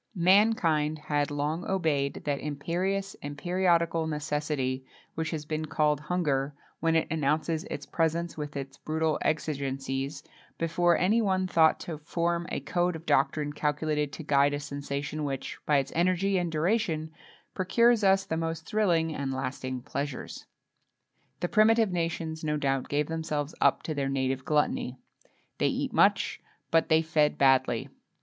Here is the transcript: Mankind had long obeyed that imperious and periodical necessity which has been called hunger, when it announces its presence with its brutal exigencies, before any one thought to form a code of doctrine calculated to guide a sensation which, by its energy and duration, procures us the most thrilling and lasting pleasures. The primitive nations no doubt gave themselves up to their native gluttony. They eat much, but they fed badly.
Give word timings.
Mankind 0.15 0.97
had 0.97 1.29
long 1.29 1.63
obeyed 1.65 2.23
that 2.25 2.39
imperious 2.39 3.15
and 3.21 3.37
periodical 3.37 4.07
necessity 4.07 4.83
which 5.13 5.29
has 5.29 5.45
been 5.45 5.65
called 5.67 5.99
hunger, 5.99 6.55
when 6.79 6.95
it 6.95 7.07
announces 7.11 7.65
its 7.65 7.85
presence 7.85 8.35
with 8.35 8.57
its 8.57 8.77
brutal 8.77 9.19
exigencies, 9.21 10.23
before 10.57 10.97
any 10.97 11.21
one 11.21 11.45
thought 11.45 11.79
to 11.81 11.99
form 11.99 12.47
a 12.51 12.61
code 12.61 12.95
of 12.95 13.05
doctrine 13.05 13.53
calculated 13.53 14.11
to 14.11 14.23
guide 14.23 14.55
a 14.55 14.59
sensation 14.59 15.23
which, 15.23 15.59
by 15.67 15.77
its 15.77 15.91
energy 15.95 16.35
and 16.39 16.51
duration, 16.51 17.11
procures 17.53 18.03
us 18.03 18.25
the 18.25 18.35
most 18.37 18.65
thrilling 18.65 19.13
and 19.13 19.31
lasting 19.31 19.83
pleasures. 19.83 20.47
The 21.41 21.47
primitive 21.47 21.91
nations 21.91 22.43
no 22.43 22.57
doubt 22.57 22.89
gave 22.89 23.05
themselves 23.05 23.53
up 23.61 23.83
to 23.83 23.93
their 23.93 24.09
native 24.09 24.45
gluttony. 24.45 24.97
They 25.59 25.67
eat 25.67 25.93
much, 25.93 26.41
but 26.71 26.89
they 26.89 27.03
fed 27.03 27.37
badly. 27.37 27.89